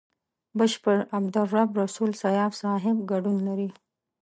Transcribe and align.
بشپړ 0.57 0.97
عبدالرب 1.17 1.69
رسول 1.81 2.11
سياف 2.23 2.51
صاحب 2.63 2.95
ګډون 3.11 3.37
لري. 3.47 3.69